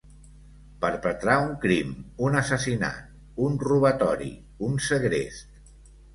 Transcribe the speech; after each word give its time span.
Perpetrar 0.85 1.35
un 1.41 1.51
crim, 1.65 1.91
un 2.29 2.39
assassinat, 2.41 3.13
un 3.49 3.61
robatori, 3.67 4.33
un 4.71 4.83
segrest. 4.89 5.63